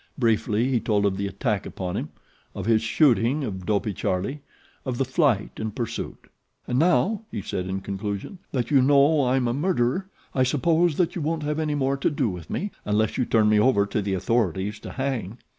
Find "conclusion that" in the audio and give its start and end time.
7.81-8.71